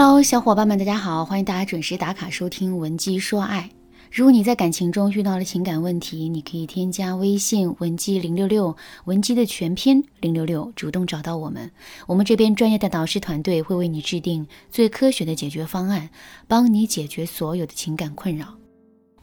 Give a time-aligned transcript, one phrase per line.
[0.00, 3.68] Hello，小伙伴们，大家好，欢迎大家准时打卡收听《文姬说爱》。
[4.12, 8.76] 如果你在感情中遇到了情感问题，你可以添加微信文姬零六六，
[9.06, 11.68] 文姬的全拼零六六，主动找到我们，
[12.06, 16.10] 我们这边专业的导师团队会为你制定最科学的解决方案，
[16.46, 18.54] 帮你解决所有的情感困扰。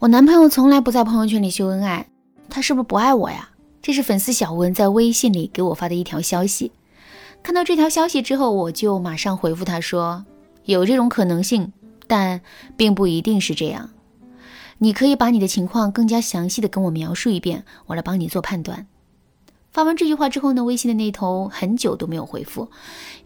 [0.00, 2.06] 我男朋友从来不在朋友圈里秀恩爱，
[2.50, 3.48] 他是不是不爱我呀？
[3.80, 6.70] 这是粉丝小文在微信里给我发的一条消息。
[7.42, 10.22] 看到这条消息之后，我就马上回复他说，
[10.66, 11.72] 有这种可能性，
[12.06, 12.42] 但
[12.76, 13.90] 并不一定是这样。
[14.78, 18.86] 你可以把你的情况更加详细的跟我描述一遍，我来帮你做判断。
[19.72, 22.70] 发完这句话之后呢，微信的那头很久都没有回复，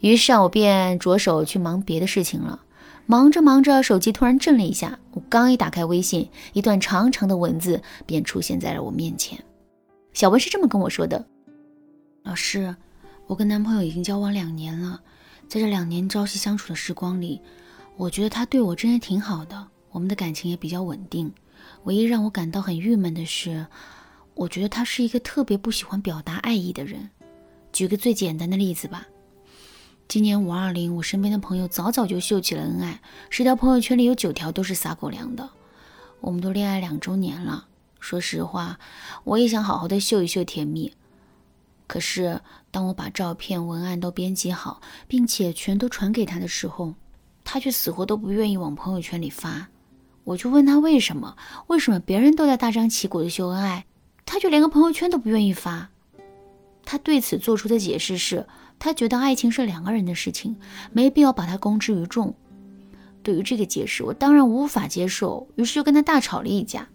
[0.01, 2.61] 于是啊，我便着手去忙别的事情了。
[3.07, 9.37] 忙着忙着，手机突然震了一下，我刚一打开微信，一段长长的文字便出现在了我面前。
[10.13, 11.25] 小文是这么跟我说的
[12.23, 12.75] ：“老师，
[13.27, 15.01] 我跟男朋友已经交往两年了，
[15.51, 17.41] 在这两年朝夕相处的时光里，
[17.97, 21.35] 我觉得他对我真的挺好的。”我们的感情也比较稳定，
[21.83, 23.67] 唯一让我感到很郁闷的是，
[24.35, 27.11] 我觉得他是一个特别不喜欢表达爱意的人。
[27.73, 29.09] 举个最简单的例子吧，
[30.07, 35.51] 今年五二零，我身边的朋友早早就秀起了恩爱，十条朋友圈里有九条都是撒狗粮的。
[36.21, 37.67] 我们都恋爱两周年了，
[37.99, 38.79] 说实话，
[39.25, 40.93] 我也想好好的秀一秀甜蜜。
[41.91, 46.95] 可是当我把照片、文案都编辑好，并且全都传给他的时候，
[47.43, 49.67] 他却死活都不愿意往朋友圈里发。
[50.23, 51.37] 我就问他为什么？
[51.67, 53.87] 为什么别人都在大张旗鼓的秀恩爱，
[54.25, 55.91] 他却连个朋友圈都不愿意发？
[56.85, 58.47] 他对此做出的解释是，
[58.79, 60.57] 他觉得爱情是两个人的事情，
[60.93, 62.33] 没必要把它公之于众。
[63.25, 66.89] 对于这个解释，我当然无法接受，于是就跟他大吵了一架。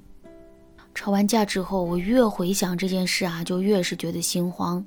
[0.95, 4.83] 吵完架之后，我越回想这件事啊，就越是觉得心慌。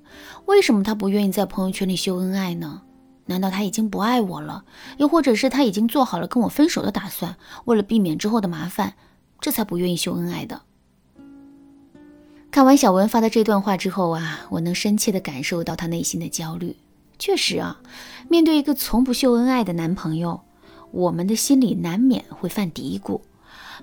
[0.46, 2.80] 为什么他不愿意在朋友圈里秀恩爱呢？
[3.26, 4.64] 难道他已经不爱我了？
[4.96, 8.94] 又或者是他已经做好了跟我分手的打算，为了避免之后的麻烦，
[9.38, 10.62] 这才不愿意秀恩爱的？
[12.50, 16.74] 看完小文发的这段话之后啊，我能深切的感受到他内心的焦虑。
[17.18, 17.78] 确实啊，
[18.30, 20.40] 面对一个从不秀恩爱的男朋友，
[20.90, 23.20] 我们的心里难免会犯嘀咕。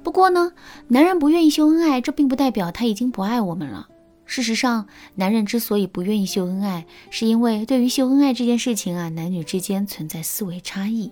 [0.04, 0.54] 不过呢，
[0.88, 3.88] 男人不愿意秀恩爱，这并不代表他已经不爱我们了。
[4.26, 11.12] 事实上，男人之所以不愿意秀恩爱，是因为对于秀恩爱这件事情啊，男女之间存在思维差异。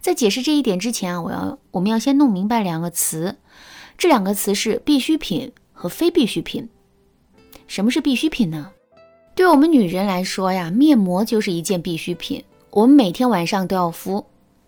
[0.00, 3.36] 在解释这一点之前啊，我要我们要先弄明白两个词，
[3.96, 6.68] 这两个词是必需品和非必需品。
[7.66, 8.70] 什么是必需品呢？
[9.34, 14.26] 对我们女人来说呀，面膜就是一件必需品，我们每天晚上都要敷。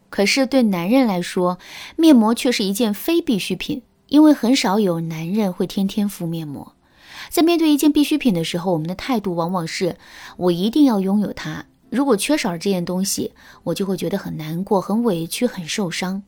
[0.09, 1.59] 可是对男人来说，
[1.97, 6.75] 面膜却是一件非必需品，因为很少有男人会天天敷面膜。
[7.29, 9.97] 在面对一件必需品的时候，我们的态度往往是：
[10.37, 11.67] 我一定要拥有它。
[11.91, 13.33] 如果缺少了这件东西，
[13.65, 16.23] 我就会觉得很难过、很委屈、很受伤。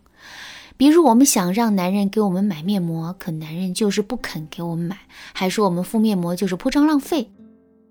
[0.76, 4.98] 比如，我们想让男人给我们买面膜，可男人就是不肯给我们买，
[5.32, 7.30] 还说我们敷面膜就是铺张浪费。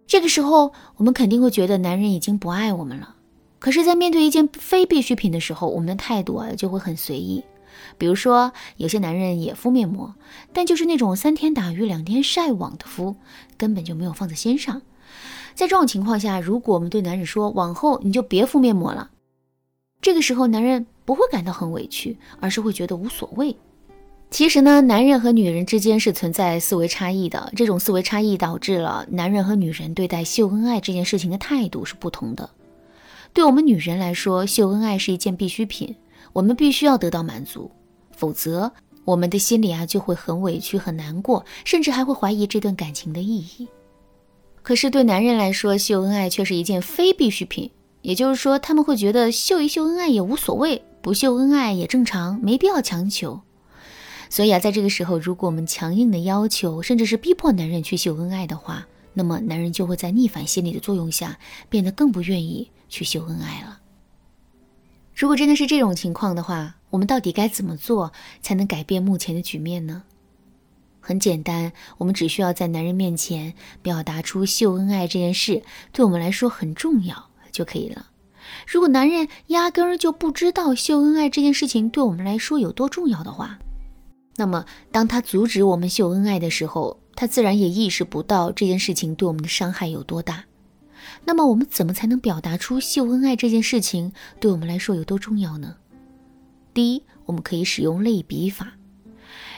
[0.05, 3.15] 这个时候，我们肯定会觉得男人已经不爱我们了。
[3.59, 7.44] 可是，在面对一件非必需品的时候，我们的态度啊就会很随意。
[7.97, 10.13] 比如说，有些男人也敷面膜，
[10.53, 13.16] 但就是那种三天打鱼两天晒网的敷，
[13.57, 14.81] 根本就没有放在心上。
[15.56, 19.09] 在这种情况下，如果我们对男人说往后你就别敷面膜了，
[20.01, 23.56] 这个时候男人不会感到很委屈，而是会觉得无所谓。
[24.29, 32.47] 其实呢，男人和女人之间是存在思维差异的，这种思维差异导致了男人和女人对待秀恩爱这件事情的态度是不同的。
[33.33, 35.95] 对我们女人来说，秀恩爱是一件必需品。
[36.33, 37.71] 我们必须要得到满足，
[38.11, 38.71] 否则
[39.05, 43.67] 我们的心里啊就会很委屈、很难过，甚至还会怀疑这段感情的意义。
[44.61, 47.71] 可是对男人来说，秀恩爱却是一件非必需品，
[48.01, 53.41] 也就是说，他们会觉得秀一秀恩爱也无所谓，不秀恩爱也正常，没必要强求。
[54.29, 61.39] 所以啊，在这个时候，如果我们强硬的要求，甚至是逼迫男人去秀恩爱的话，那么男人就会在逆反心理的作用下，
[61.69, 63.79] 变得更不愿意去秀恩爱了。
[65.15, 70.03] 如果真的是这种情况的话，我们到底该怎么做才能改变目前的局面呢？
[71.00, 78.07] 很简单，我们只需要在男人面前表达出秀恩爱这件事对我们来说很重要就可以了。
[78.67, 83.57] 如果男人压根儿就不知道秀恩爱这件事情对我们来说有多重要的话，
[84.35, 90.44] 那么当他阻止我们秀恩爱的时候，他自然也意识不到这件事情对我们的伤害有多大。
[91.25, 95.75] 那么我们怎么才能表达出秀恩爱这件事情对我们来说有多重要呢？
[96.74, 98.74] 第一，我们可以使用类比法。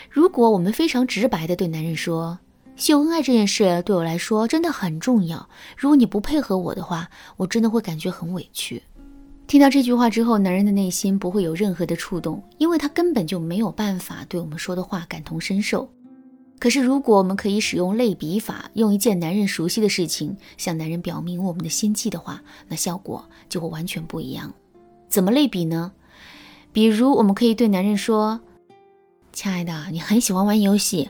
[0.10, 2.40] 如果我们非常直白的对男人说，
[2.76, 8.82] 秀恩爱这件事对我来说真的很重要，如果你不配合我的话，我真的会感觉很委屈。
[9.48, 15.92] 听到这句话之后，男人的内心不会有任何的触动，因为他根本就没有办法对我们说的话感同身受。
[16.60, 24.54] 可是，如果我们可以使用类比法，用一件男人熟悉的事情向男人表明我们的心迹的话，那效果就会完全不一样。
[25.08, 25.94] 怎么类比呢？
[26.74, 28.42] 比如，我们可以对男人说
[29.32, 31.10] ：“亲爱的，你很喜欢玩游戏，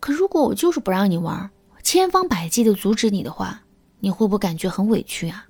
[0.00, 1.50] 可如果我就是不让你玩，
[1.84, 3.62] 千方百计的阻止你的话，
[4.00, 5.46] 你会不会感觉很委屈啊？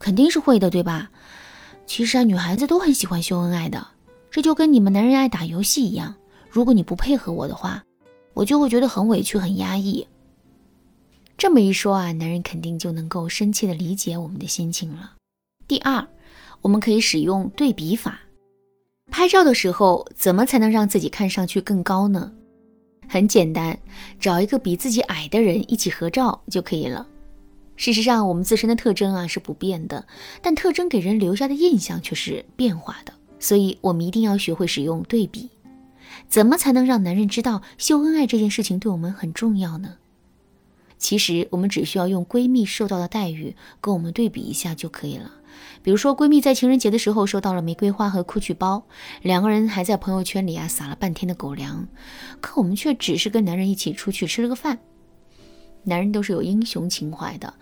[0.00, 1.10] 肯定是会的，对吧？”
[1.86, 3.86] 其实啊，女孩子都很喜欢秀恩爱的，
[4.30, 6.16] 这就跟你们男人爱打游戏一样。
[6.50, 7.82] 如果你不配合我的话，
[8.38, 10.06] 我就会觉得很委屈、很压抑。
[11.36, 15.14] 这么一说啊，男人肯定就能够深切的理解我们的心情了。
[15.66, 16.06] 第二，
[16.62, 18.20] 我们可以使用对比法。
[19.10, 22.30] 拍照的时候，怎么才能让自己看上去更高呢？
[23.08, 23.76] 很简单，
[24.20, 27.04] 找一个比自己矮的人一起合照就可以了。
[27.74, 30.06] 事实上，我们自身的特征啊是不变的，
[30.40, 33.12] 但特征给人留下的印象却是变化的。
[33.40, 35.50] 所以，我们一定要学会使用对比。
[36.28, 39.96] 怎么才能让男人知道秀恩爱这件事情对我们很重要呢？
[40.98, 45.32] 其实，我们只需要用闺蜜受到的待遇跟我们对比一下就可以了。
[45.82, 48.84] 比如说，闺蜜在情人节的时候收到了玫瑰花和 GUCCI 包，
[49.22, 51.88] 两个人还在朋友圈里啊撒了半天的狗粮，
[52.40, 54.80] 可我们却只是跟男人一起出去吃了个饭。
[55.84, 57.54] 男人都是有英雄情怀的，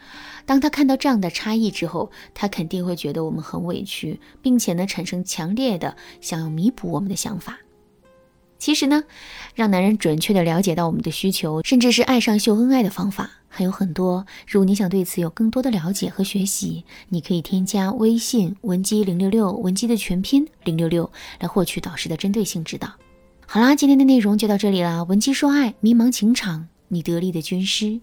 [0.46, 7.58] 当他看到这样的差异之后，他肯定会觉得我们很委屈，并且呢产生强烈的想要弥补我们的想法。
[8.58, 9.04] 其实呢，
[9.54, 14.26] 让男人准确的了解到我们的需求，甚至是爱上秀恩爱的方法还有很多。
[14.46, 21.10] 如果你想对此有更多的了解和学习，你可以添加微信文姬零六六，文姬的全拼零六六，
[21.40, 22.92] 来获取导师的针对性指导。
[23.46, 28.00] 好啦，今天的内容就到这里啦，文姬说爱，迷茫情场，你得力的军师。